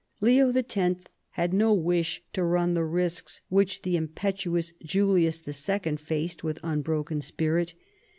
Leo 0.19 0.51
X. 0.51 0.77
had 1.29 1.53
no 1.53 1.75
wish 1.75 2.23
to 2.33 2.43
run 2.43 2.73
the 2.73 2.83
risks 2.83 3.39
which 3.49 3.83
the 3.83 3.95
impetuous 3.95 4.73
Julius 4.83 5.43
II. 5.47 5.95
faced 5.97 6.43
with 6.43 6.57
unbroken 6.63 7.21
spirit. 7.21 7.75